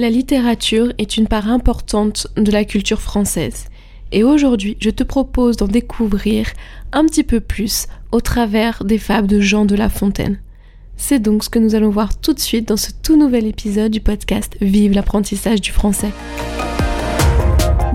La 0.00 0.08
littérature 0.08 0.94
est 0.96 1.18
une 1.18 1.28
part 1.28 1.50
importante 1.50 2.26
de 2.38 2.50
la 2.50 2.64
culture 2.64 3.02
française. 3.02 3.66
Et 4.12 4.24
aujourd'hui, 4.24 4.78
je 4.80 4.88
te 4.88 5.02
propose 5.02 5.58
d'en 5.58 5.68
découvrir 5.68 6.46
un 6.92 7.04
petit 7.04 7.22
peu 7.22 7.38
plus 7.38 7.86
au 8.10 8.22
travers 8.22 8.82
des 8.82 8.96
fables 8.96 9.26
de 9.26 9.40
Jean 9.40 9.66
de 9.66 9.76
La 9.76 9.90
Fontaine. 9.90 10.40
C'est 10.96 11.18
donc 11.18 11.44
ce 11.44 11.50
que 11.50 11.58
nous 11.58 11.74
allons 11.74 11.90
voir 11.90 12.18
tout 12.18 12.32
de 12.32 12.40
suite 12.40 12.66
dans 12.66 12.78
ce 12.78 12.92
tout 13.02 13.18
nouvel 13.18 13.44
épisode 13.44 13.92
du 13.92 14.00
podcast 14.00 14.56
Vive 14.62 14.92
l'apprentissage 14.92 15.60
du 15.60 15.70
français. 15.70 16.12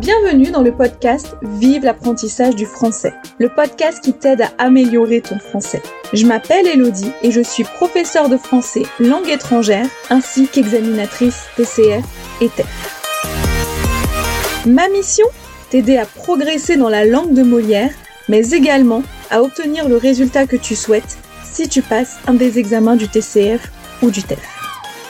Bienvenue 0.06 0.52
dans 0.52 0.62
le 0.62 0.72
podcast 0.72 1.36
Vive 1.42 1.84
l'apprentissage 1.84 2.56
du 2.56 2.68
français, 2.68 3.16
le 3.40 3.50
podcast 3.50 4.04
qui 4.04 4.14
t'aide 4.14 4.42
à 4.42 4.52
améliorer 4.60 5.20
ton 5.20 5.40
français. 5.40 5.82
Je 6.14 6.28
m'appelle 6.28 6.68
Elodie 6.68 7.12
et 7.24 7.32
je 7.32 7.42
suis 7.42 7.64
professeure 7.64 8.30
de 8.30 8.38
français 8.38 8.84
langue 9.00 9.28
étrangère 9.30 9.88
ainsi 10.12 10.48
qu'examinatrice 10.48 11.48
TCF 11.56 12.06
et 12.40 12.50
TEF. 12.50 12.68
Ma 14.68 14.88
mission 14.90 15.26
T'aider 15.72 15.98
à 15.98 16.06
progresser 16.06 16.78
dans 16.78 16.90
la 16.90 17.04
langue 17.04 17.34
de 17.34 17.42
Molière, 17.42 17.90
mais 18.30 18.48
également 18.52 19.02
à 19.32 19.42
obtenir 19.42 19.90
le 19.90 19.98
résultat 19.98 20.46
que 20.46 20.56
tu 20.56 20.76
souhaites 20.76 21.18
si 21.44 21.68
tu 21.68 21.82
passes 21.82 22.18
un 22.28 22.36
des 22.36 22.60
examens 22.60 22.96
du 22.96 23.08
TCF 23.08 23.72
ou 24.04 24.12
du 24.12 24.22
TEF. 24.22 24.38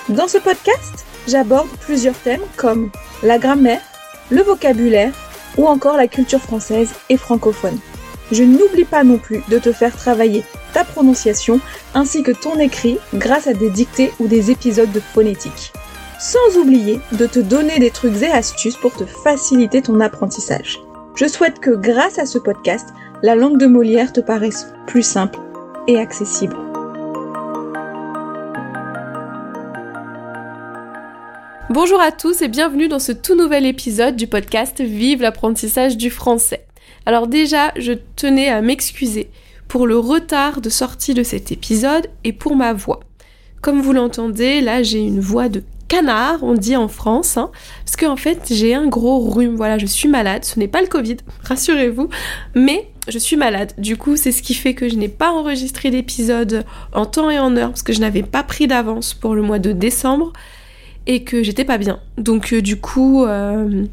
Dans 0.07 0.29
ce 0.29 0.37
podcast, 0.37 1.05
j'aborde 1.27 1.67
plusieurs 1.81 2.17
thèmes 2.17 2.45
comme 2.55 2.91
la 3.23 3.39
grammaire, 3.39 3.81
le 4.29 4.41
vocabulaire 4.41 5.13
ou 5.57 5.67
encore 5.67 5.97
la 5.97 6.07
culture 6.07 6.41
française 6.41 6.93
et 7.09 7.17
francophone. 7.17 7.77
Je 8.31 8.43
n'oublie 8.43 8.85
pas 8.85 9.03
non 9.03 9.17
plus 9.17 9.41
de 9.49 9.59
te 9.59 9.71
faire 9.71 9.95
travailler 9.95 10.43
ta 10.73 10.83
prononciation 10.83 11.59
ainsi 11.93 12.23
que 12.23 12.31
ton 12.31 12.59
écrit 12.59 12.97
grâce 13.13 13.47
à 13.47 13.53
des 13.53 13.69
dictées 13.69 14.11
ou 14.19 14.27
des 14.27 14.51
épisodes 14.51 14.91
de 14.91 14.99
phonétique. 14.99 15.71
Sans 16.19 16.57
oublier 16.57 16.99
de 17.11 17.27
te 17.27 17.39
donner 17.39 17.79
des 17.79 17.91
trucs 17.91 18.21
et 18.21 18.31
astuces 18.31 18.77
pour 18.77 18.95
te 18.95 19.05
faciliter 19.05 19.81
ton 19.81 19.99
apprentissage. 19.99 20.79
Je 21.15 21.27
souhaite 21.27 21.59
que 21.59 21.71
grâce 21.71 22.19
à 22.19 22.25
ce 22.25 22.39
podcast, 22.39 22.89
la 23.21 23.35
langue 23.35 23.59
de 23.59 23.67
Molière 23.67 24.11
te 24.11 24.21
paraisse 24.21 24.67
plus 24.87 25.03
simple 25.03 25.39
et 25.87 25.97
accessible. 25.99 26.64
Bonjour 31.71 31.99
à 31.99 32.11
tous 32.11 32.43
et 32.43 32.47
bienvenue 32.47 32.87
dans 32.87 32.99
ce 32.99 33.11
tout 33.11 33.33
nouvel 33.33 33.65
épisode 33.65 34.15
du 34.15 34.27
podcast 34.27 34.81
Vive 34.81 35.23
l'apprentissage 35.23 35.97
du 35.97 36.11
français. 36.11 36.67
Alors 37.07 37.25
déjà, 37.25 37.71
je 37.75 37.93
tenais 38.15 38.49
à 38.49 38.61
m'excuser 38.61 39.31
pour 39.67 39.87
le 39.87 39.97
retard 39.97 40.61
de 40.61 40.69
sortie 40.69 41.15
de 41.15 41.23
cet 41.23 41.51
épisode 41.51 42.07
et 42.23 42.33
pour 42.33 42.55
ma 42.55 42.73
voix. 42.73 42.99
Comme 43.61 43.81
vous 43.81 43.93
l'entendez, 43.93 44.61
là 44.61 44.83
j'ai 44.83 44.99
une 44.99 45.19
voix 45.19 45.49
de 45.49 45.63
canard, 45.87 46.43
on 46.43 46.53
dit 46.53 46.75
en 46.75 46.87
France, 46.87 47.35
hein, 47.35 47.49
parce 47.83 47.95
qu'en 47.95 48.15
fait 48.15 48.43
j'ai 48.51 48.75
un 48.75 48.85
gros 48.85 49.27
rhume, 49.27 49.55
voilà, 49.55 49.79
je 49.79 49.87
suis 49.87 50.07
malade, 50.07 50.45
ce 50.45 50.59
n'est 50.59 50.67
pas 50.67 50.81
le 50.81 50.87
Covid, 50.87 51.17
rassurez-vous, 51.45 52.09
mais 52.53 52.87
je 53.07 53.17
suis 53.17 53.37
malade. 53.37 53.73
Du 53.79 53.97
coup, 53.97 54.17
c'est 54.17 54.31
ce 54.31 54.43
qui 54.43 54.53
fait 54.53 54.75
que 54.75 54.87
je 54.87 54.95
n'ai 54.95 55.09
pas 55.09 55.31
enregistré 55.31 55.89
d'épisode 55.89 56.63
en 56.93 57.07
temps 57.07 57.31
et 57.31 57.39
en 57.39 57.57
heure, 57.57 57.69
parce 57.69 57.83
que 57.83 57.93
je 57.93 58.01
n'avais 58.01 58.23
pas 58.23 58.43
pris 58.43 58.67
d'avance 58.67 59.15
pour 59.15 59.33
le 59.33 59.41
mois 59.41 59.59
de 59.59 59.71
décembre, 59.71 60.31
et 61.07 61.23
que 61.23 61.43
j'étais 61.43 61.65
pas 61.65 61.77
bien. 61.77 61.99
Donc 62.17 62.53
euh, 62.53 62.61
du 62.61 62.79
coup... 62.79 63.25
Euh, 63.25 63.85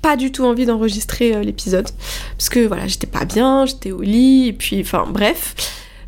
pas 0.00 0.16
du 0.16 0.30
tout 0.30 0.44
envie 0.44 0.66
d'enregistrer 0.66 1.34
euh, 1.34 1.42
l'épisode 1.42 1.88
parce 2.36 2.50
que 2.50 2.66
voilà 2.66 2.86
j'étais 2.86 3.06
pas 3.06 3.24
bien 3.24 3.64
j'étais 3.64 3.90
au 3.90 4.02
lit 4.02 4.48
et 4.48 4.52
puis 4.52 4.78
enfin 4.82 5.06
bref 5.08 5.54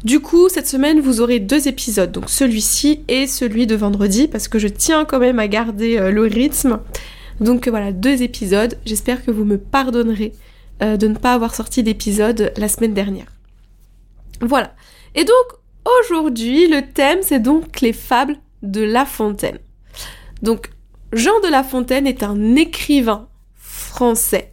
du 0.04 0.20
coup, 0.20 0.48
cette 0.48 0.68
semaine, 0.68 1.00
vous 1.00 1.20
aurez 1.20 1.40
deux 1.40 1.66
épisodes, 1.66 2.12
donc 2.12 2.30
celui-ci 2.30 3.00
et 3.08 3.26
celui 3.26 3.66
de 3.66 3.74
vendredi, 3.74 4.28
parce 4.28 4.46
que 4.46 4.60
je 4.60 4.68
tiens 4.68 5.04
quand 5.04 5.18
même 5.18 5.40
à 5.40 5.48
garder 5.48 5.98
le 6.12 6.22
rythme. 6.22 6.78
Donc 7.40 7.66
voilà, 7.66 7.90
deux 7.90 8.22
épisodes. 8.22 8.78
J'espère 8.84 9.24
que 9.24 9.32
vous 9.32 9.44
me 9.44 9.58
pardonnerez 9.58 10.32
de 10.80 11.08
ne 11.08 11.14
pas 11.14 11.32
avoir 11.32 11.56
sorti 11.56 11.82
d'épisode 11.82 12.52
la 12.56 12.68
semaine 12.68 12.94
dernière. 12.94 13.26
Voilà. 14.40 14.74
Et 15.16 15.24
donc, 15.24 15.46
aujourd'hui, 16.00 16.68
le 16.68 16.82
thème, 16.82 17.20
c'est 17.22 17.40
donc 17.40 17.80
les 17.80 17.92
fables 17.92 18.36
de 18.62 18.82
La 18.82 19.06
Fontaine. 19.06 19.58
Donc, 20.42 20.70
Jean 21.12 21.40
de 21.40 21.48
La 21.48 21.64
Fontaine 21.64 22.06
est 22.06 22.22
un 22.22 22.56
écrivain 22.56 23.28
français 23.54 24.52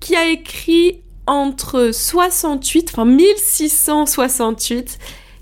qui 0.00 0.14
a 0.14 0.28
écrit 0.28 1.02
entre 1.26 1.90
68, 1.92 2.90
enfin 2.92 3.04
1668 3.04 4.98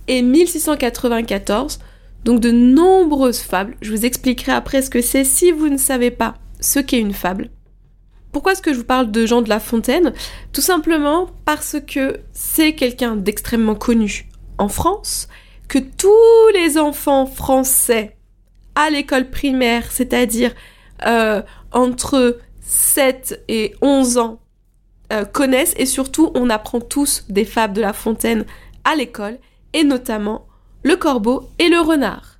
et 0.08 0.22
1694, 0.22 1.78
donc 2.24 2.40
de 2.40 2.50
nombreuses 2.50 3.40
fables. 3.40 3.76
Je 3.80 3.92
vous 3.92 4.04
expliquerai 4.04 4.52
après 4.52 4.82
ce 4.82 4.90
que 4.90 5.00
c'est 5.00 5.24
si 5.24 5.52
vous 5.52 5.68
ne 5.68 5.76
savez 5.76 6.10
pas 6.10 6.34
ce 6.60 6.80
qu'est 6.80 6.98
une 6.98 7.12
fable. 7.12 7.50
Pourquoi 8.32 8.52
est-ce 8.52 8.62
que 8.62 8.72
je 8.72 8.78
vous 8.78 8.84
parle 8.84 9.10
de 9.10 9.26
Jean 9.26 9.42
de 9.42 9.48
La 9.48 9.60
Fontaine? 9.60 10.12
Tout 10.52 10.60
simplement 10.60 11.30
parce 11.44 11.76
que 11.86 12.20
c'est 12.32 12.74
quelqu'un 12.74 13.16
d'extrêmement 13.16 13.76
connu 13.76 14.28
en 14.58 14.68
France, 14.68 15.28
que 15.68 15.78
tous 15.78 16.52
les 16.54 16.78
enfants 16.78 17.26
français 17.26 18.15
à 18.76 18.90
l'école 18.90 19.30
primaire, 19.30 19.90
c'est-à-dire 19.90 20.54
euh, 21.06 21.42
entre 21.72 22.38
7 22.60 23.42
et 23.48 23.74
11 23.82 24.18
ans, 24.18 24.40
euh, 25.12 25.24
connaissent 25.24 25.74
et 25.76 25.86
surtout 25.86 26.30
on 26.34 26.50
apprend 26.50 26.80
tous 26.80 27.24
des 27.28 27.44
fables 27.44 27.74
de 27.74 27.80
La 27.80 27.92
Fontaine 27.92 28.44
à 28.84 28.94
l'école 28.94 29.38
et 29.72 29.84
notamment 29.84 30.46
le 30.82 30.96
corbeau 30.96 31.48
et 31.58 31.68
le 31.68 31.80
renard. 31.80 32.38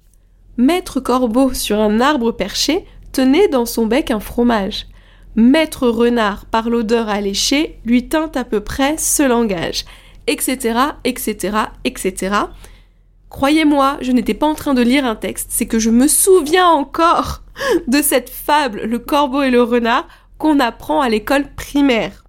Maître 0.57 1.01
corbeau 1.01 1.53
sur 1.53 1.81
un 1.81 2.01
arbre 2.01 2.33
perché 2.33 2.85
tenait 3.13 3.49
dans 3.49 3.67
son 3.67 3.87
bec 3.87 4.11
un 4.11 4.21
fromage. 4.21 4.87
Maître 5.37 5.89
renard 5.89 6.47
par 6.47 6.71
l'odeur 6.71 7.09
alléchée 7.09 7.79
lui 7.85 8.09
tint 8.09 8.31
à 8.35 8.45
peu 8.45 8.61
près 8.61 8.97
ce 8.99 9.23
langage, 9.23 9.85
etc., 10.27 10.79
etc., 11.05 11.57
etc. 11.85 12.35
Croyez-moi, 13.31 13.99
je 14.01 14.13
n'étais 14.13 14.35
pas 14.35 14.47
en 14.47 14.55
train 14.55 14.75
de 14.75 14.83
lire 14.83 15.05
un 15.05 15.17
texte, 15.17 15.49
c'est 15.51 15.67
que 15.67 15.79
je 15.79 15.91
me 15.91 16.09
souviens 16.09 16.69
encore 16.69 17.43
de 17.87 18.03
cette 18.03 18.31
fable, 18.31 18.83
le 18.83 18.99
corbeau 18.99 19.43
et 19.43 19.51
le 19.51 19.63
renard, 19.63 20.07
qu'on 20.39 20.61
apprend 20.61 21.01
à 21.01 21.09
l'école 21.09 21.53
primaire. 21.55 22.25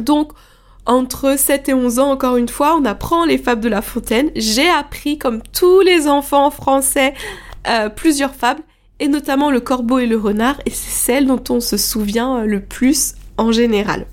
Donc, 0.00 0.32
entre 0.84 1.38
7 1.38 1.68
et 1.68 1.74
11 1.74 1.98
ans, 2.00 2.10
encore 2.10 2.36
une 2.36 2.48
fois, 2.48 2.76
on 2.76 2.84
apprend 2.84 3.24
les 3.24 3.38
fables 3.38 3.60
de 3.60 3.68
La 3.68 3.82
Fontaine. 3.82 4.30
J'ai 4.34 4.68
appris, 4.68 5.16
comme 5.16 5.42
tous 5.52 5.80
les 5.80 6.08
enfants 6.08 6.50
français, 6.50 7.14
euh, 7.68 7.88
plusieurs 7.88 8.34
fables, 8.34 8.62
et 8.98 9.08
notamment 9.08 9.50
le 9.50 9.60
corbeau 9.60 9.98
et 9.98 10.06
le 10.06 10.16
renard, 10.16 10.60
et 10.66 10.70
c'est 10.70 10.90
celle 10.90 11.26
dont 11.26 11.42
on 11.50 11.60
se 11.60 11.76
souvient 11.76 12.38
euh, 12.38 12.46
le 12.46 12.60
plus 12.60 13.14
en 13.36 13.52
général. 13.52 14.06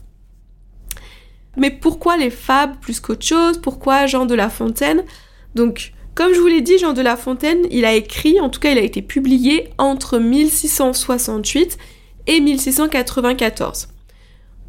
Mais 1.58 1.72
pourquoi 1.72 2.18
les 2.18 2.30
fables 2.30 2.78
plus 2.80 3.00
qu'autre 3.00 3.26
chose? 3.26 3.60
Pourquoi 3.60 4.06
Jean 4.06 4.26
de 4.26 4.36
La 4.36 4.50
Fontaine? 4.50 5.04
Donc, 5.56 5.94
comme 6.16 6.34
je 6.34 6.40
vous 6.40 6.48
l'ai 6.48 6.62
dit, 6.62 6.78
Jean 6.78 6.94
de 6.94 7.02
La 7.02 7.16
Fontaine, 7.16 7.66
il 7.72 7.86
a 7.86 7.94
écrit, 7.94 8.40
en 8.40 8.50
tout 8.50 8.60
cas 8.60 8.72
il 8.72 8.78
a 8.78 8.82
été 8.82 9.02
publié 9.02 9.70
entre 9.78 10.20
1668 10.20 11.78
et 12.28 12.40
1694. 12.42 13.88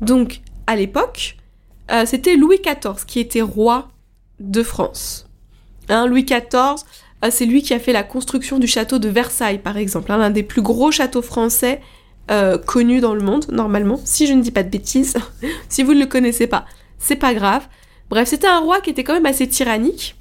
Donc, 0.00 0.40
à 0.66 0.76
l'époque, 0.76 1.36
euh, 1.90 2.04
c'était 2.06 2.36
Louis 2.36 2.60
XIV 2.64 3.04
qui 3.06 3.20
était 3.20 3.42
roi 3.42 3.88
de 4.38 4.62
France. 4.62 5.26
Hein, 5.88 6.06
Louis 6.06 6.24
XIV, 6.24 6.84
euh, 7.24 7.28
c'est 7.30 7.46
lui 7.46 7.62
qui 7.62 7.74
a 7.74 7.80
fait 7.80 7.92
la 7.92 8.02
construction 8.02 8.58
du 8.58 8.66
château 8.66 8.98
de 8.98 9.08
Versailles, 9.08 9.58
par 9.58 9.76
exemple, 9.76 10.12
hein, 10.12 10.18
l'un 10.18 10.30
des 10.30 10.42
plus 10.42 10.62
gros 10.62 10.90
châteaux 10.90 11.22
français 11.22 11.80
euh, 12.30 12.58
connus 12.58 13.00
dans 13.00 13.14
le 13.14 13.22
monde, 13.22 13.46
normalement, 13.50 14.00
si 14.04 14.26
je 14.26 14.32
ne 14.32 14.42
dis 14.42 14.52
pas 14.52 14.62
de 14.62 14.70
bêtises. 14.70 15.14
si 15.68 15.82
vous 15.82 15.94
ne 15.94 16.00
le 16.00 16.06
connaissez 16.06 16.46
pas, 16.46 16.64
c'est 16.98 17.16
pas 17.16 17.34
grave. 17.34 17.66
Bref, 18.08 18.28
c'était 18.28 18.46
un 18.46 18.60
roi 18.60 18.80
qui 18.80 18.90
était 18.90 19.04
quand 19.04 19.14
même 19.14 19.26
assez 19.26 19.48
tyrannique. 19.48 20.16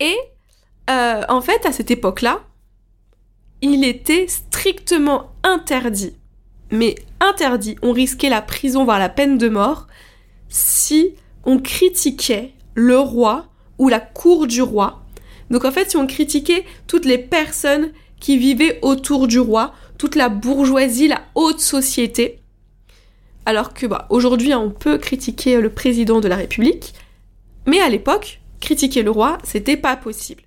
Et 0.00 0.16
en 0.88 1.40
fait, 1.40 1.64
à 1.66 1.72
cette 1.72 1.90
époque-là, 1.90 2.40
il 3.62 3.84
était 3.84 4.26
strictement 4.26 5.30
interdit 5.44 6.14
mais 6.70 6.94
interdit, 7.20 7.76
on 7.82 7.92
risquait 7.92 8.28
la 8.28 8.42
prison, 8.42 8.84
voire 8.84 8.98
la 8.98 9.08
peine 9.08 9.38
de 9.38 9.48
mort, 9.48 9.86
si 10.48 11.14
on 11.44 11.58
critiquait 11.58 12.52
le 12.74 12.98
roi 12.98 13.46
ou 13.78 13.88
la 13.88 14.00
cour 14.00 14.46
du 14.46 14.62
roi. 14.62 15.02
Donc 15.50 15.64
en 15.64 15.72
fait, 15.72 15.90
si 15.90 15.96
on 15.96 16.06
critiquait 16.06 16.64
toutes 16.86 17.04
les 17.04 17.18
personnes 17.18 17.92
qui 18.20 18.36
vivaient 18.36 18.78
autour 18.82 19.26
du 19.26 19.40
roi, 19.40 19.74
toute 19.98 20.14
la 20.14 20.28
bourgeoisie, 20.28 21.08
la 21.08 21.22
haute 21.34 21.60
société, 21.60 22.40
alors 23.46 23.74
que 23.74 23.86
bah, 23.86 24.06
aujourd'hui 24.10 24.54
on 24.54 24.70
peut 24.70 24.98
critiquer 24.98 25.60
le 25.60 25.70
président 25.70 26.20
de 26.20 26.28
la 26.28 26.36
République, 26.36 26.94
mais 27.66 27.80
à 27.80 27.88
l'époque, 27.88 28.39
critiquer 28.60 29.02
le 29.02 29.10
roi, 29.10 29.38
c'était 29.44 29.76
pas 29.76 29.96
possible. 29.96 30.42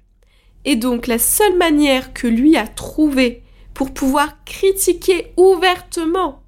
Et 0.65 0.75
donc 0.75 1.07
la 1.07 1.19
seule 1.19 1.57
manière 1.57 2.13
que 2.13 2.27
lui 2.27 2.55
a 2.55 2.67
trouvé 2.67 3.43
pour 3.73 3.93
pouvoir 3.93 4.43
critiquer 4.45 5.33
ouvertement 5.35 6.43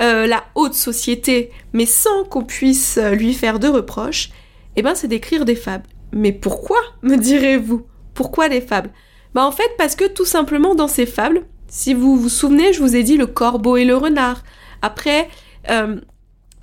euh, 0.00 0.26
la 0.26 0.44
haute 0.54 0.74
société, 0.74 1.50
mais 1.72 1.86
sans 1.86 2.24
qu'on 2.24 2.44
puisse 2.44 2.98
euh, 2.98 3.10
lui 3.10 3.34
faire 3.34 3.58
de 3.58 3.68
reproches, 3.68 4.30
eh 4.76 4.82
ben 4.82 4.94
c'est 4.94 5.08
d'écrire 5.08 5.44
des 5.44 5.56
fables. 5.56 5.88
Mais 6.12 6.32
pourquoi, 6.32 6.78
me 7.02 7.16
direz-vous? 7.16 7.86
Pourquoi 8.14 8.48
des 8.48 8.60
fables? 8.60 8.90
Bah 9.34 9.44
en 9.44 9.52
fait 9.52 9.70
parce 9.76 9.96
que 9.96 10.06
tout 10.08 10.24
simplement 10.24 10.74
dans 10.74 10.88
ces 10.88 11.06
fables, 11.06 11.44
si 11.68 11.94
vous 11.94 12.16
vous 12.16 12.28
souvenez, 12.28 12.72
je 12.72 12.80
vous 12.80 12.96
ai 12.96 13.02
dit 13.02 13.16
le 13.16 13.26
corbeau 13.26 13.76
et 13.76 13.84
le 13.84 13.96
renard. 13.96 14.42
Après, 14.82 15.28
euh, 15.70 16.00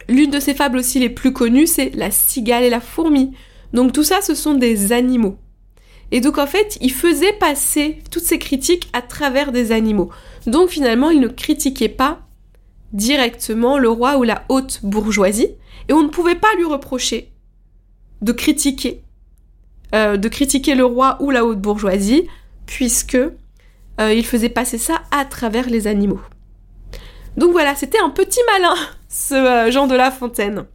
l'une 0.09 0.31
de 0.31 0.39
ces 0.39 0.53
fables 0.53 0.77
aussi 0.77 0.99
les 0.99 1.09
plus 1.09 1.31
connues, 1.31 1.67
c'est 1.67 1.91
la 1.93 2.11
cigale 2.11 2.63
et 2.63 2.69
la 2.69 2.79
fourmi. 2.79 3.35
Donc 3.75 3.91
tout 3.91 4.03
ça, 4.03 4.21
ce 4.21 4.33
sont 4.33 4.53
des 4.53 4.93
animaux. 4.93 5.37
Et 6.11 6.21
donc 6.21 6.37
en 6.37 6.47
fait, 6.47 6.77
il 6.79 6.93
faisait 6.93 7.33
passer 7.33 7.99
toutes 8.09 8.23
ces 8.23 8.39
critiques 8.39 8.89
à 8.93 9.01
travers 9.01 9.51
des 9.51 9.73
animaux. 9.73 10.09
Donc 10.47 10.69
finalement, 10.69 11.09
il 11.09 11.19
ne 11.19 11.27
critiquait 11.27 11.89
pas 11.89 12.21
directement 12.93 13.77
le 13.77 13.89
roi 13.89 14.17
ou 14.17 14.23
la 14.23 14.45
haute 14.47 14.79
bourgeoisie, 14.83 15.49
et 15.89 15.93
on 15.93 16.03
ne 16.03 16.07
pouvait 16.07 16.35
pas 16.35 16.55
lui 16.55 16.63
reprocher 16.63 17.33
de 18.21 18.31
critiquer, 18.31 19.03
euh, 19.93 20.15
de 20.15 20.29
critiquer 20.29 20.73
le 20.73 20.85
roi 20.85 21.17
ou 21.19 21.29
la 21.29 21.43
haute 21.43 21.59
bourgeoisie, 21.59 22.27
puisque 22.65 23.15
euh, 23.15 24.13
il 24.13 24.25
faisait 24.25 24.49
passer 24.49 24.77
ça 24.77 25.01
à 25.11 25.25
travers 25.25 25.69
les 25.69 25.87
animaux. 25.87 26.21
Donc 27.35 27.51
voilà, 27.51 27.75
c'était 27.75 27.99
un 27.99 28.09
petit 28.09 28.39
malin, 28.53 28.75
ce 29.09 29.33
euh, 29.33 29.71
Jean 29.71 29.87
de 29.87 29.95
La 29.95 30.11
Fontaine. 30.11 30.65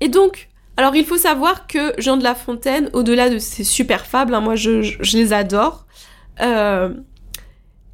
Et 0.00 0.08
donc, 0.08 0.47
alors 0.78 0.94
il 0.94 1.04
faut 1.04 1.18
savoir 1.18 1.66
que 1.66 1.92
Jean 1.98 2.16
de 2.16 2.22
La 2.22 2.36
Fontaine, 2.36 2.88
au-delà 2.92 3.30
de 3.30 3.38
ses 3.38 3.64
super 3.64 4.06
fables, 4.06 4.32
hein, 4.32 4.40
moi 4.40 4.54
je, 4.54 4.96
les 5.16 5.32
adore, 5.32 5.86
euh, 6.40 6.94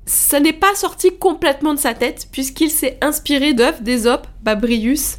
ça 0.05 0.39
n'est 0.39 0.53
pas 0.53 0.75
sorti 0.75 1.17
complètement 1.19 1.73
de 1.73 1.79
sa 1.79 1.95
tête, 1.95 2.29
puisqu'il 2.31 2.71
s'est 2.71 2.99
inspiré 3.01 3.55
d'œuvres 3.55 3.81
d'Ésope, 3.81 4.27
Babrius, 4.43 5.17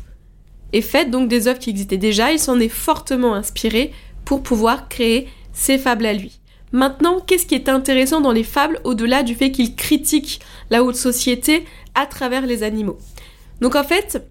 et 0.73 0.83
fait 0.83 1.09
donc 1.09 1.27
des 1.27 1.47
œuvres 1.47 1.57
qui 1.57 1.71
existaient 1.71 1.97
déjà, 1.97 2.31
il 2.31 2.37
s'en 2.37 2.59
est 2.59 2.69
fortement 2.69 3.33
inspiré 3.33 3.91
pour 4.25 4.43
pouvoir 4.43 4.87
créer 4.87 5.27
ses 5.51 5.79
fables 5.79 6.05
à 6.05 6.13
lui. 6.13 6.39
Maintenant, 6.71 7.19
qu'est-ce 7.19 7.47
qui 7.47 7.55
est 7.55 7.67
intéressant 7.67 8.21
dans 8.21 8.31
les 8.31 8.43
fables 8.43 8.79
au-delà 8.83 9.23
du 9.23 9.33
fait 9.33 9.49
qu'il 9.49 9.75
critique 9.75 10.39
la 10.69 10.83
haute 10.83 10.97
société 10.97 11.65
à 11.95 12.05
travers 12.05 12.45
les 12.45 12.61
animaux? 12.61 12.99
Donc 13.59 13.75
en 13.75 13.83
fait, 13.83 14.21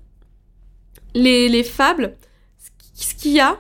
les, 1.15 1.65
fables, 1.65 2.15
ce 3.03 3.15
qu'il 3.15 3.33
y 3.33 3.41
a, 3.41 3.59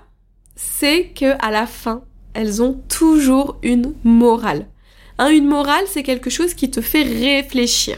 c'est 0.57 1.09
que 1.09 1.35
à 1.45 1.51
la 1.51 1.67
fin, 1.67 2.05
elles 2.35 2.63
ont 2.63 2.81
toujours 2.89 3.57
une 3.63 3.95
morale. 4.05 4.69
Hein, 5.19 5.29
une 5.31 5.47
morale, 5.47 5.85
c'est 5.87 6.03
quelque 6.03 6.31
chose 6.31 6.55
qui 6.55 6.71
te 6.71 6.81
fait 6.81 7.03
réfléchir. 7.03 7.97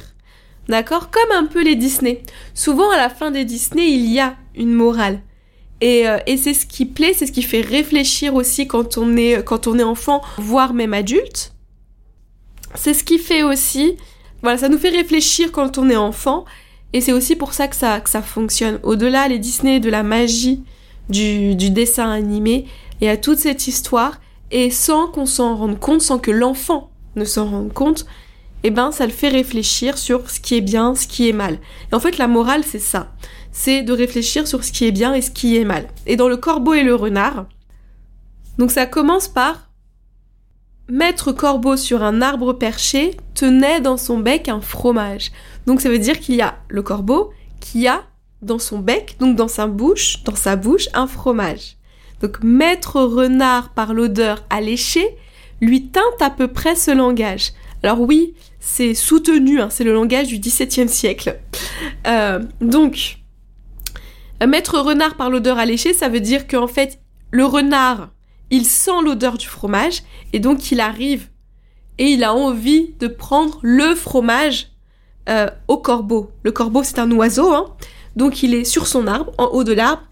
D'accord? 0.68 1.10
Comme 1.10 1.32
un 1.32 1.46
peu 1.46 1.62
les 1.62 1.76
Disney. 1.76 2.22
Souvent, 2.54 2.90
à 2.90 2.96
la 2.96 3.08
fin 3.08 3.30
des 3.30 3.44
Disney, 3.44 3.90
il 3.92 4.12
y 4.12 4.20
a 4.20 4.36
une 4.56 4.72
morale. 4.72 5.20
Euh, 5.84 6.18
et, 6.26 6.36
c'est 6.36 6.54
ce 6.54 6.66
qui 6.66 6.86
plaît, 6.86 7.12
c'est 7.14 7.26
ce 7.26 7.32
qui 7.32 7.42
fait 7.42 7.60
réfléchir 7.60 8.34
aussi 8.34 8.66
quand 8.66 8.98
on 8.98 9.16
est, 9.16 9.44
quand 9.44 9.66
on 9.66 9.78
est 9.78 9.84
enfant, 9.84 10.22
voire 10.38 10.74
même 10.74 10.94
adulte. 10.94 11.52
C'est 12.74 12.94
ce 12.94 13.04
qui 13.04 13.18
fait 13.18 13.42
aussi, 13.42 13.96
voilà, 14.42 14.58
ça 14.58 14.68
nous 14.68 14.78
fait 14.78 14.90
réfléchir 14.90 15.52
quand 15.52 15.78
on 15.78 15.88
est 15.88 15.96
enfant. 15.96 16.44
Et 16.92 17.00
c'est 17.00 17.12
aussi 17.12 17.36
pour 17.36 17.52
ça 17.52 17.68
que 17.68 17.76
ça, 17.76 18.00
que 18.00 18.10
ça 18.10 18.22
fonctionne. 18.22 18.80
Au-delà, 18.82 19.28
les 19.28 19.38
Disney, 19.38 19.80
de 19.80 19.90
la 19.90 20.02
magie 20.02 20.62
du, 21.08 21.54
du 21.54 21.70
dessin 21.70 22.10
animé, 22.10 22.66
et 23.00 23.08
à 23.08 23.16
toute 23.16 23.38
cette 23.38 23.66
histoire, 23.66 24.20
et 24.50 24.70
sans 24.70 25.08
qu'on 25.08 25.26
s'en 25.26 25.56
rende 25.56 25.78
compte, 25.78 26.02
sans 26.02 26.18
que 26.18 26.30
l'enfant 26.30 26.90
ne 27.16 27.24
s'en 27.24 27.46
rende 27.46 27.72
compte, 27.72 28.06
eh 28.62 28.70
ben 28.70 28.90
ça 28.90 29.06
le 29.06 29.12
fait 29.12 29.28
réfléchir 29.28 29.98
sur 29.98 30.30
ce 30.30 30.40
qui 30.40 30.56
est 30.56 30.60
bien, 30.60 30.94
ce 30.94 31.06
qui 31.06 31.28
est 31.28 31.32
mal. 31.32 31.58
Et 31.92 31.94
en 31.94 32.00
fait, 32.00 32.18
la 32.18 32.26
morale, 32.26 32.64
c'est 32.64 32.78
ça 32.78 33.12
c'est 33.56 33.82
de 33.82 33.92
réfléchir 33.94 34.46
sur 34.46 34.62
ce 34.62 34.70
qui 34.70 34.84
est 34.84 34.92
bien 34.92 35.14
et 35.14 35.22
ce 35.22 35.30
qui 35.30 35.56
est 35.56 35.64
mal. 35.64 35.88
Et 36.04 36.16
dans 36.16 36.28
le 36.28 36.36
corbeau 36.36 36.74
et 36.74 36.82
le 36.82 36.94
renard, 36.94 37.46
donc 38.58 38.70
ça 38.70 38.84
commence 38.84 39.28
par 39.28 39.70
Maître 40.88 41.32
corbeau 41.32 41.76
sur 41.76 42.04
un 42.04 42.20
arbre 42.20 42.52
perché 42.52 43.16
tenait 43.34 43.80
dans 43.80 43.96
son 43.96 44.18
bec 44.18 44.48
un 44.48 44.60
fromage. 44.60 45.32
Donc 45.66 45.80
ça 45.80 45.88
veut 45.88 45.98
dire 45.98 46.20
qu'il 46.20 46.36
y 46.36 46.42
a 46.42 46.58
le 46.68 46.82
corbeau 46.82 47.32
qui 47.58 47.88
a 47.88 48.02
dans 48.42 48.58
son 48.58 48.78
bec, 48.78 49.16
donc 49.18 49.36
dans 49.36 49.48
sa 49.48 49.66
bouche, 49.66 50.22
dans 50.24 50.34
sa 50.34 50.56
bouche, 50.56 50.88
un 50.94 51.06
fromage. 51.06 51.76
Donc 52.20 52.42
Maître 52.42 53.00
renard 53.00 53.70
par 53.70 53.94
l'odeur 53.94 54.44
alléchée 54.50 55.16
lui 55.60 55.88
teinte 55.88 56.20
à 56.20 56.30
peu 56.30 56.48
près 56.48 56.74
ce 56.74 56.90
langage. 56.90 57.52
Alors 57.82 58.00
oui, 58.00 58.34
c'est 58.60 58.94
soutenu, 58.94 59.60
hein, 59.60 59.68
c'est 59.70 59.84
le 59.84 59.92
langage 59.92 60.28
du 60.28 60.38
XVIIe 60.38 60.88
siècle. 60.88 61.38
Euh, 62.06 62.40
donc, 62.60 63.18
Mettre 64.44 64.78
renard 64.78 65.16
par 65.16 65.30
l'odeur 65.30 65.58
alléchée, 65.58 65.94
ça 65.94 66.10
veut 66.10 66.20
dire 66.20 66.46
qu'en 66.46 66.66
fait, 66.66 67.00
le 67.30 67.46
renard, 67.46 68.10
il 68.50 68.66
sent 68.66 69.02
l'odeur 69.02 69.38
du 69.38 69.46
fromage 69.46 70.02
et 70.32 70.40
donc 70.40 70.70
il 70.70 70.80
arrive 70.80 71.28
et 71.98 72.04
il 72.04 72.22
a 72.22 72.34
envie 72.34 72.94
de 73.00 73.06
prendre 73.06 73.58
le 73.62 73.94
fromage 73.94 74.68
euh, 75.30 75.48
au 75.68 75.78
corbeau. 75.78 76.30
Le 76.42 76.52
corbeau, 76.52 76.82
c'est 76.82 76.98
un 76.98 77.10
oiseau, 77.12 77.50
hein, 77.52 77.74
donc 78.16 78.42
il 78.42 78.54
est 78.54 78.64
sur 78.64 78.86
son 78.86 79.06
arbre, 79.06 79.32
en 79.38 79.46
haut 79.46 79.64
de 79.64 79.72
l'arbre, 79.72 80.02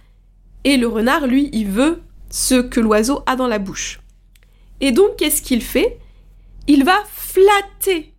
et 0.64 0.76
le 0.76 0.86
renard, 0.86 1.26
lui, 1.26 1.50
il 1.52 1.68
veut 1.68 2.00
ce 2.30 2.54
que 2.54 2.80
l'oiseau 2.80 3.22
a 3.26 3.36
dans 3.36 3.46
la 3.46 3.58
bouche. 3.58 4.00
Et 4.80 4.92
donc, 4.92 5.16
qu'est-ce 5.16 5.42
qu'il 5.42 5.62
fait? 5.62 5.98
Il 6.66 6.84
va 6.84 6.96
flatter 7.12 8.14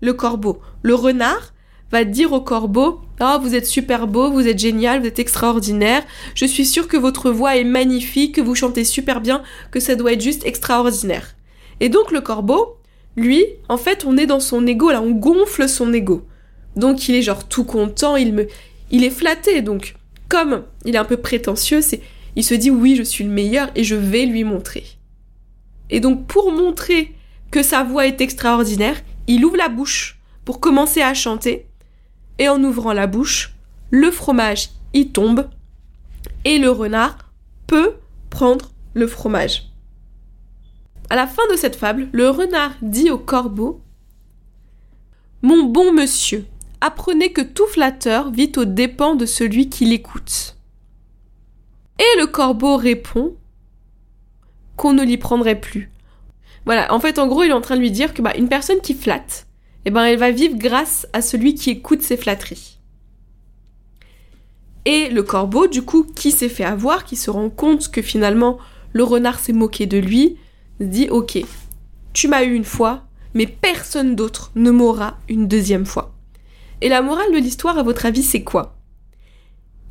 le 0.00 0.14
corbeau. 0.14 0.60
Le 0.82 0.94
renard 0.94 1.52
va 1.92 2.04
dire 2.04 2.32
au 2.32 2.40
corbeau 2.40 3.00
Oh, 3.20 3.36
vous 3.42 3.54
êtes 3.54 3.66
super 3.66 4.06
beau, 4.06 4.30
vous 4.30 4.48
êtes 4.48 4.58
génial, 4.58 5.00
vous 5.00 5.06
êtes 5.06 5.18
extraordinaire. 5.18 6.02
Je 6.34 6.46
suis 6.46 6.64
sûre 6.64 6.88
que 6.88 6.96
votre 6.96 7.30
voix 7.30 7.56
est 7.56 7.64
magnifique, 7.64 8.36
que 8.36 8.40
vous 8.40 8.54
chantez 8.54 8.84
super 8.84 9.20
bien, 9.20 9.42
que 9.70 9.80
ça 9.80 9.94
doit 9.94 10.12
être 10.12 10.22
juste 10.22 10.46
extraordinaire. 10.46 11.36
Et 11.80 11.90
donc 11.90 12.12
le 12.12 12.22
corbeau, 12.22 12.78
lui, 13.16 13.44
en 13.68 13.76
fait, 13.76 14.04
on 14.06 14.16
est 14.16 14.26
dans 14.26 14.40
son 14.40 14.66
ego, 14.66 14.90
là, 14.90 15.02
on 15.02 15.10
gonfle 15.10 15.68
son 15.68 15.92
ego. 15.92 16.26
Donc 16.76 17.08
il 17.08 17.14
est 17.14 17.22
genre 17.22 17.46
tout 17.46 17.64
content, 17.64 18.16
il 18.16 18.32
me, 18.32 18.46
il 18.90 19.04
est 19.04 19.10
flatté. 19.10 19.62
Donc 19.62 19.94
comme 20.28 20.64
il 20.84 20.94
est 20.94 20.98
un 20.98 21.04
peu 21.04 21.16
prétentieux, 21.16 21.80
il 22.36 22.44
se 22.44 22.54
dit 22.54 22.70
oui, 22.70 22.96
je 22.96 23.02
suis 23.02 23.24
le 23.24 23.30
meilleur 23.30 23.70
et 23.74 23.84
je 23.84 23.96
vais 23.96 24.26
lui 24.26 24.44
montrer. 24.44 24.84
Et 25.90 26.00
donc 26.00 26.26
pour 26.26 26.52
montrer 26.52 27.14
que 27.50 27.62
sa 27.62 27.82
voix 27.82 28.06
est 28.06 28.20
extraordinaire, 28.20 29.00
il 29.26 29.44
ouvre 29.44 29.56
la 29.56 29.68
bouche 29.68 30.20
pour 30.44 30.60
commencer 30.60 31.02
à 31.02 31.14
chanter 31.14 31.66
et 32.38 32.48
en 32.48 32.62
ouvrant 32.62 32.92
la 32.92 33.06
bouche, 33.06 33.54
le 33.90 34.10
fromage 34.10 34.70
y 34.94 35.08
tombe 35.08 35.48
et 36.44 36.58
le 36.58 36.70
renard 36.70 37.18
peut 37.66 37.94
prendre 38.30 38.70
le 38.94 39.06
fromage. 39.06 39.70
À 41.10 41.16
la 41.16 41.26
fin 41.26 41.42
de 41.50 41.56
cette 41.56 41.76
fable, 41.76 42.08
le 42.12 42.30
renard 42.30 42.72
dit 42.82 43.10
au 43.10 43.18
corbeau 43.18 43.82
Mon 45.42 45.64
bon 45.64 45.92
monsieur, 45.92 46.46
apprenez 46.80 47.32
que 47.32 47.40
tout 47.42 47.66
flatteur 47.66 48.30
vit 48.30 48.52
aux 48.56 48.64
dépens 48.64 49.14
de 49.14 49.26
celui 49.26 49.68
qui 49.68 49.84
l'écoute. 49.84 50.56
Et 51.98 52.18
le 52.18 52.26
corbeau 52.26 52.76
répond 52.76 53.36
qu'on 54.76 54.92
ne 54.92 55.04
l'y 55.04 55.18
prendrait 55.18 55.60
plus. 55.60 55.90
Voilà, 56.64 56.92
en 56.92 57.00
fait, 57.00 57.18
en 57.18 57.26
gros, 57.26 57.42
il 57.42 57.50
est 57.50 57.54
en 57.54 57.60
train 57.60 57.76
de 57.76 57.80
lui 57.80 57.90
dire 57.90 58.14
que 58.14 58.22
bah, 58.22 58.36
une 58.36 58.48
personne 58.48 58.80
qui 58.80 58.94
flatte, 58.94 59.46
eh 59.84 59.90
ben 59.90 60.04
elle 60.04 60.18
va 60.18 60.30
vivre 60.30 60.56
grâce 60.56 61.06
à 61.12 61.22
celui 61.22 61.54
qui 61.54 61.70
écoute 61.70 62.02
ses 62.02 62.16
flatteries. 62.16 62.78
Et 64.84 65.08
le 65.10 65.22
corbeau, 65.22 65.66
du 65.66 65.82
coup, 65.82 66.04
qui 66.04 66.30
s'est 66.30 66.48
fait 66.48 66.64
avoir, 66.64 67.04
qui 67.04 67.16
se 67.16 67.30
rend 67.30 67.50
compte 67.50 67.90
que 67.90 68.02
finalement 68.02 68.58
le 68.92 69.04
renard 69.04 69.38
s'est 69.38 69.52
moqué 69.52 69.86
de 69.86 69.98
lui, 69.98 70.36
dit 70.80 71.08
ok, 71.10 71.38
tu 72.12 72.28
m'as 72.28 72.42
eu 72.42 72.54
une 72.54 72.64
fois, 72.64 73.04
mais 73.34 73.46
personne 73.46 74.16
d'autre 74.16 74.50
ne 74.54 74.70
m'aura 74.70 75.18
une 75.28 75.46
deuxième 75.46 75.86
fois. 75.86 76.14
Et 76.80 76.88
la 76.88 77.02
morale 77.02 77.32
de 77.32 77.38
l'histoire, 77.38 77.78
à 77.78 77.82
votre 77.82 78.06
avis, 78.06 78.22
c'est 78.22 78.42
quoi? 78.42 78.76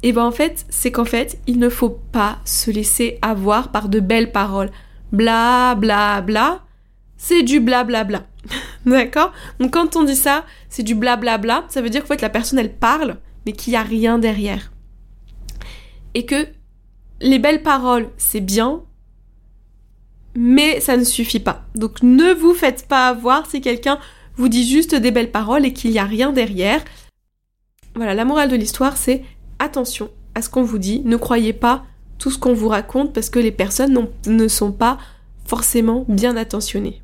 Eh 0.02 0.14
ben 0.14 0.24
en 0.24 0.32
fait, 0.32 0.66
c'est 0.70 0.92
qu'en 0.92 1.06
fait, 1.06 1.40
il 1.46 1.60
ne 1.60 1.70
faut 1.70 1.90
pas 1.90 2.40
se 2.46 2.72
laisser 2.72 3.20
avoir 3.22 3.72
par 3.72 3.90
de 3.90 4.00
belles 4.00 4.32
paroles. 4.32 4.72
Bla 5.12 5.76
bla 5.76 6.22
bla, 6.22 6.62
c'est 7.18 7.44
du 7.44 7.60
bla 7.60 7.84
bla 7.84 8.04
bla. 8.06 8.26
D'accord? 8.86 9.34
Donc 9.60 9.72
quand 9.72 9.96
on 9.96 10.04
dit 10.04 10.16
ça, 10.16 10.46
c'est 10.70 10.84
du 10.84 10.96
blablabla, 10.96 11.66
ça 11.70 11.82
veut 11.82 11.90
dire 11.90 12.02
qu'en 12.02 12.08
fait 12.08 12.22
la 12.22 12.30
personne 12.30 12.60
elle 12.60 12.74
parle, 12.74 13.18
mais 13.46 13.52
qu'il 13.52 13.72
n'y 13.72 13.78
a 13.78 13.84
rien 13.84 14.18
derrière. 14.18 14.72
Et 16.14 16.26
que 16.26 16.48
les 17.22 17.40
belles 17.40 17.62
paroles, 17.62 18.10
c'est 18.18 18.40
bien, 18.40 18.82
mais 20.36 20.80
ça 20.80 20.96
ne 20.96 21.04
suffit 21.04 21.40
pas. 21.42 21.66
Donc 21.76 22.02
ne 22.02 22.34
vous 22.34 22.54
faites 22.54 22.88
pas 22.88 23.10
avoir 23.10 23.46
si 23.46 23.60
quelqu'un 23.62 24.00
vous 24.40 24.50
dit 24.50 24.68
juste 24.68 24.96
des 24.96 25.12
belles 25.12 25.32
paroles 25.32 25.66
et 25.66 25.74
qu'il 25.74 25.92
n'y 25.92 26.00
a 26.00 26.06
rien 26.06 26.32
derrière. 26.32 26.82
Voilà, 27.96 28.14
la 28.14 28.26
morale 28.26 28.50
de 28.50 28.56
l'histoire, 28.56 28.96
c'est 28.96 29.24
attention 29.60 30.10
à 30.34 30.42
ce 30.42 30.50
qu'on 30.50 30.64
vous 30.64 30.78
dit, 30.78 31.02
ne 31.04 31.18
croyez 31.18 31.54
pas 31.54 31.84
tout 32.18 32.32
ce 32.32 32.38
qu'on 32.38 32.54
vous 32.54 32.70
raconte 32.70 33.14
parce 33.14 33.30
que 33.30 33.40
les 33.40 33.52
personnes 33.52 34.08
ne 34.26 34.48
sont 34.48 34.72
pas 34.72 34.98
forcément 35.46 36.06
bien 36.08 36.38
attentionnées. 36.38 37.02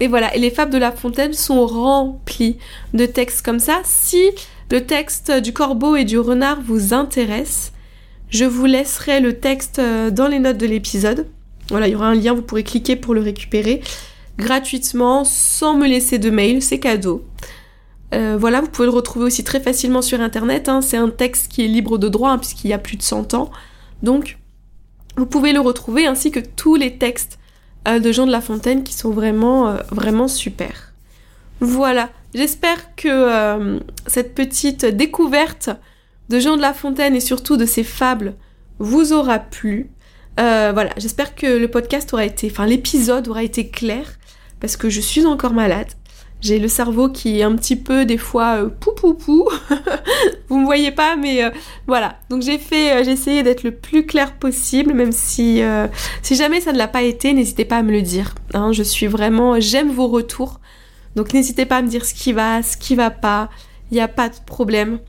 Et 0.00 0.08
voilà, 0.08 0.34
et 0.34 0.38
les 0.38 0.50
fables 0.50 0.72
de 0.72 0.78
La 0.78 0.92
Fontaine 0.92 1.32
sont 1.32 1.66
remplies 1.66 2.58
de 2.92 3.06
textes 3.06 3.42
comme 3.42 3.58
ça. 3.58 3.80
Si 3.84 4.22
le 4.70 4.84
texte 4.84 5.30
du 5.30 5.52
corbeau 5.52 5.96
et 5.96 6.04
du 6.04 6.18
renard 6.18 6.60
vous 6.62 6.92
intéresse, 6.92 7.72
je 8.28 8.44
vous 8.44 8.66
laisserai 8.66 9.20
le 9.20 9.38
texte 9.38 9.78
euh, 9.78 10.10
dans 10.10 10.28
les 10.28 10.38
notes 10.38 10.58
de 10.58 10.66
l'épisode. 10.66 11.26
Voilà, 11.68 11.88
il 11.88 11.92
y 11.92 11.94
aura 11.94 12.08
un 12.08 12.14
lien, 12.14 12.34
vous 12.34 12.42
pourrez 12.42 12.64
cliquer 12.64 12.96
pour 12.96 13.14
le 13.14 13.20
récupérer. 13.20 13.82
Gratuitement 14.38 15.24
sans 15.24 15.74
me 15.74 15.86
laisser 15.86 16.18
de 16.18 16.30
mail, 16.30 16.62
c'est 16.62 16.78
cadeau. 16.78 17.24
Euh, 18.12 18.36
voilà, 18.38 18.60
vous 18.60 18.68
pouvez 18.68 18.86
le 18.86 18.92
retrouver 18.92 19.26
aussi 19.26 19.44
très 19.44 19.60
facilement 19.60 20.02
sur 20.02 20.20
internet. 20.20 20.68
Hein. 20.68 20.80
C'est 20.82 20.96
un 20.96 21.10
texte 21.10 21.50
qui 21.50 21.64
est 21.64 21.68
libre 21.68 21.98
de 21.98 22.08
droit 22.08 22.30
hein, 22.30 22.38
puisqu'il 22.38 22.68
y 22.68 22.72
a 22.72 22.78
plus 22.78 22.96
de 22.96 23.02
100 23.02 23.34
ans. 23.34 23.50
Donc, 24.02 24.38
vous 25.16 25.26
pouvez 25.26 25.52
le 25.52 25.60
retrouver 25.60 26.06
ainsi 26.06 26.30
que 26.30 26.40
tous 26.40 26.74
les 26.74 26.98
textes 26.98 27.38
euh, 27.88 27.98
de 27.98 28.12
Jean 28.12 28.26
de 28.26 28.32
La 28.32 28.40
Fontaine 28.40 28.82
qui 28.82 28.94
sont 28.94 29.10
vraiment, 29.10 29.68
euh, 29.68 29.76
vraiment 29.90 30.28
super. 30.28 30.92
Voilà, 31.60 32.08
j'espère 32.34 32.94
que 32.96 33.78
cette 34.06 34.34
petite 34.34 34.86
découverte 34.86 35.68
de 36.30 36.40
Jean 36.40 36.56
de 36.56 36.62
La 36.62 36.72
Fontaine 36.72 37.14
et 37.14 37.20
surtout 37.20 37.58
de 37.58 37.66
ses 37.66 37.84
fables 37.84 38.34
vous 38.78 39.12
aura 39.12 39.38
plu. 39.38 39.90
voilà, 40.38 40.88
j'espère 40.96 41.34
que 41.34 41.46
le 41.46 41.68
podcast 41.68 42.14
aura 42.14 42.24
été, 42.24 42.48
enfin 42.50 42.64
l'épisode 42.64 43.28
aura 43.28 43.42
été 43.42 43.68
clair 43.68 44.18
parce 44.60 44.76
que 44.76 44.88
je 44.88 45.00
suis 45.00 45.26
encore 45.26 45.52
malade. 45.52 45.88
J'ai 46.40 46.58
le 46.58 46.68
cerveau 46.68 47.10
qui 47.10 47.40
est 47.40 47.42
un 47.42 47.54
petit 47.54 47.76
peu 47.76 48.06
des 48.06 48.16
fois 48.16 48.62
euh, 48.62 48.68
pou 48.68 48.92
pou 48.92 49.12
pou. 49.12 49.48
Vous 50.48 50.58
me 50.58 50.64
voyez 50.64 50.90
pas, 50.90 51.14
mais 51.14 51.44
euh, 51.44 51.50
voilà. 51.86 52.18
Donc 52.30 52.42
j'ai 52.42 52.56
fait, 52.56 52.92
euh, 52.92 53.04
j'ai 53.04 53.12
essayé 53.12 53.42
d'être 53.42 53.62
le 53.62 53.72
plus 53.72 54.06
clair 54.06 54.34
possible, 54.36 54.94
même 54.94 55.12
si 55.12 55.62
si 56.22 56.36
jamais 56.36 56.60
ça 56.60 56.72
ne 56.72 56.78
l'a 56.78 56.88
pas 56.88 57.02
été, 57.02 57.32
n'hésitez 57.34 57.66
pas 57.66 57.78
à 57.78 57.82
me 57.82 57.92
le 57.92 58.02
dire. 58.02 58.34
Hein. 58.54 58.72
je 58.72 58.82
suis 58.82 59.06
vraiment, 59.06 59.60
j'aime 59.60 59.90
vos 59.90 60.08
retours. 60.08 60.60
Donc 61.14 61.34
n'hésitez 61.34 61.66
pas 61.66 61.78
à 61.78 61.82
me 61.82 61.88
dire 61.88 62.04
ce 62.04 62.14
qui 62.14 62.32
va, 62.32 62.62
ce 62.62 62.76
qui 62.76 62.94
va 62.94 63.10
pas. 63.10 63.50
Il 63.90 63.94
n'y 63.94 64.00
a 64.00 64.08
pas 64.08 64.28
de 64.28 64.36
problème. 64.46 65.00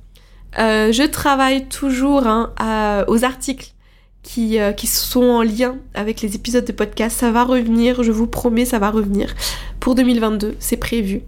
je 0.57 1.07
travaille 1.07 1.67
toujours 1.67 2.27
hein, 2.27 2.53
aux 3.07 3.23
articles 3.23 3.73
qui, 4.23 4.59
euh, 4.59 4.71
qui 4.71 4.87
sont 4.87 5.23
en 5.23 5.41
lien 5.41 5.77
avec 5.93 6.21
les 6.21 6.35
épisodes 6.35 6.65
de 6.65 6.71
podcast. 6.71 7.17
Ça 7.19 7.31
va 7.31 7.43
revenir, 7.43 8.03
je 8.03 8.11
vous 8.11 8.27
promets, 8.27 8.65
ça 8.65 8.79
va 8.79 8.91
revenir. 8.91 9.33
Pour 9.79 9.95
2022, 9.95 10.55
c'est 10.59 10.77
prévu. 10.77 11.21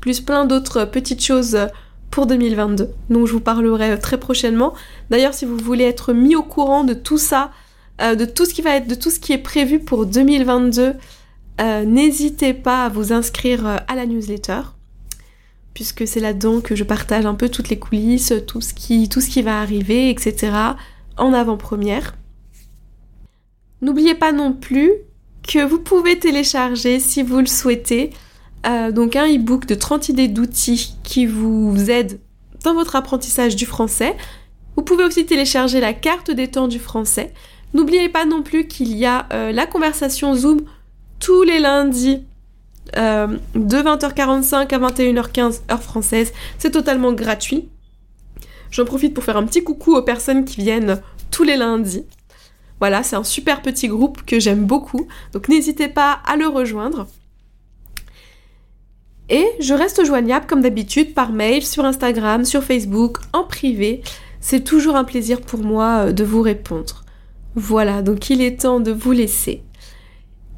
Plus 0.00 0.20
plein 0.20 0.44
d'autres 0.44 0.84
petites 0.84 1.22
choses 1.22 1.58
pour 2.10 2.26
2022, 2.26 2.90
dont 3.10 3.26
je 3.26 3.32
vous 3.32 3.40
parlerai 3.40 3.98
très 3.98 4.18
prochainement. 4.18 4.74
D'ailleurs, 5.10 5.34
si 5.34 5.44
vous 5.44 5.56
voulez 5.56 5.84
être 5.84 6.12
mis 6.12 6.34
au 6.34 6.42
courant 6.42 6.84
de 6.84 6.94
tout 6.94 7.18
ça, 7.18 7.50
euh, 8.00 8.14
de 8.14 8.24
tout 8.24 8.44
ce 8.44 8.54
qui 8.54 8.62
va 8.62 8.76
être, 8.76 8.88
de 8.88 8.94
tout 8.94 9.10
ce 9.10 9.20
qui 9.20 9.32
est 9.32 9.38
prévu 9.38 9.78
pour 9.78 10.06
2022, 10.06 10.94
euh, 11.60 11.84
n'hésitez 11.84 12.52
pas 12.52 12.84
à 12.84 12.88
vous 12.88 13.12
inscrire 13.12 13.66
à 13.66 13.94
la 13.94 14.06
newsletter 14.06 14.60
puisque 15.72 16.08
c'est 16.08 16.20
là-dedans 16.20 16.62
que 16.62 16.74
je 16.74 16.84
partage 16.84 17.26
un 17.26 17.34
peu 17.34 17.50
toutes 17.50 17.68
les 17.68 17.78
coulisses, 17.78 18.32
tout 18.46 18.62
ce 18.62 18.72
qui, 18.72 19.10
tout 19.10 19.20
ce 19.20 19.28
qui 19.28 19.42
va 19.42 19.60
arriver, 19.60 20.08
etc 20.08 20.74
en 21.16 21.32
avant-première. 21.32 22.14
N'oubliez 23.82 24.14
pas 24.14 24.32
non 24.32 24.52
plus 24.52 24.92
que 25.46 25.64
vous 25.64 25.78
pouvez 25.78 26.18
télécharger 26.18 26.98
si 26.98 27.22
vous 27.22 27.38
le 27.38 27.46
souhaitez 27.46 28.10
euh, 28.66 28.90
donc 28.90 29.14
un 29.16 29.26
e-book 29.26 29.66
de 29.66 29.74
30 29.74 30.08
idées 30.08 30.28
d'outils 30.28 30.96
qui 31.04 31.26
vous 31.26 31.90
aident 31.90 32.18
dans 32.64 32.74
votre 32.74 32.96
apprentissage 32.96 33.54
du 33.54 33.66
français. 33.66 34.16
Vous 34.76 34.82
pouvez 34.82 35.04
aussi 35.04 35.24
télécharger 35.24 35.80
la 35.80 35.92
carte 35.92 36.30
des 36.30 36.48
temps 36.48 36.68
du 36.68 36.78
français. 36.78 37.32
N'oubliez 37.74 38.08
pas 38.08 38.24
non 38.24 38.42
plus 38.42 38.66
qu'il 38.66 38.96
y 38.96 39.06
a 39.06 39.26
euh, 39.32 39.52
la 39.52 39.66
conversation 39.66 40.34
Zoom 40.34 40.60
tous 41.20 41.42
les 41.42 41.60
lundis 41.60 42.24
euh, 42.96 43.38
de 43.54 43.76
20h45 43.76 44.74
à 44.74 44.78
21h15 44.78 45.60
heure 45.70 45.82
française. 45.82 46.32
C'est 46.58 46.70
totalement 46.70 47.12
gratuit. 47.12 47.68
J'en 48.76 48.84
profite 48.84 49.14
pour 49.14 49.24
faire 49.24 49.38
un 49.38 49.46
petit 49.46 49.64
coucou 49.64 49.96
aux 49.96 50.02
personnes 50.02 50.44
qui 50.44 50.60
viennent 50.60 51.00
tous 51.30 51.44
les 51.44 51.56
lundis. 51.56 52.04
Voilà, 52.78 53.02
c'est 53.02 53.16
un 53.16 53.24
super 53.24 53.62
petit 53.62 53.88
groupe 53.88 54.22
que 54.26 54.38
j'aime 54.38 54.66
beaucoup, 54.66 55.08
donc 55.32 55.48
n'hésitez 55.48 55.88
pas 55.88 56.20
à 56.26 56.36
le 56.36 56.46
rejoindre. 56.46 57.06
Et 59.30 59.46
je 59.60 59.72
reste 59.72 60.04
joignable 60.04 60.44
comme 60.46 60.60
d'habitude 60.60 61.14
par 61.14 61.32
mail, 61.32 61.64
sur 61.64 61.86
Instagram, 61.86 62.44
sur 62.44 62.62
Facebook, 62.62 63.16
en 63.32 63.44
privé. 63.44 64.02
C'est 64.40 64.62
toujours 64.62 64.96
un 64.96 65.04
plaisir 65.04 65.40
pour 65.40 65.60
moi 65.60 66.08
euh, 66.08 66.12
de 66.12 66.22
vous 66.22 66.42
répondre. 66.42 67.02
Voilà, 67.54 68.02
donc 68.02 68.28
il 68.28 68.42
est 68.42 68.60
temps 68.60 68.80
de 68.80 68.92
vous 68.92 69.12
laisser. 69.12 69.62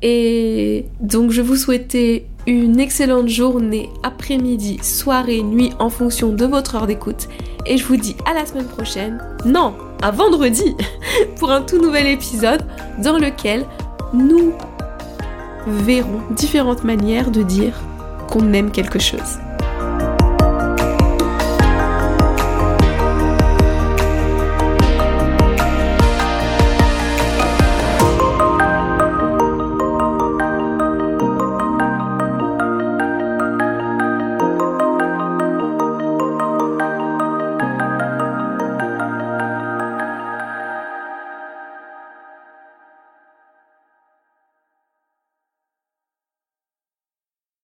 Et 0.03 0.87
donc 1.01 1.31
je 1.31 1.43
vous 1.43 1.57
souhaitais 1.57 2.27
une 2.47 2.81
excellente 2.81 3.29
journée, 3.29 3.91
après-midi, 4.03 4.79
soirée, 4.83 5.43
nuit 5.43 5.73
en 5.79 5.91
fonction 5.91 6.33
de 6.33 6.45
votre 6.47 6.77
heure 6.77 6.87
d'écoute. 6.87 7.29
Et 7.67 7.77
je 7.77 7.85
vous 7.85 7.97
dis 7.97 8.17
à 8.25 8.33
la 8.33 8.47
semaine 8.47 8.67
prochaine. 8.67 9.19
Non, 9.45 9.75
à 10.03 10.11
vendredi 10.11 10.75
pour 11.39 11.51
un 11.51 11.63
tout 11.63 11.81
nouvel 11.81 12.07
épisode 12.07 12.63
dans 13.03 13.19
lequel 13.19 13.67
nous 14.15 14.53
verrons 15.67 16.23
différentes 16.31 16.85
manières 16.85 17.31
de 17.31 17.43
dire 17.43 17.75
qu'on 18.31 18.53
aime 18.53 18.71
quelque 18.71 18.99
chose. 18.99 19.39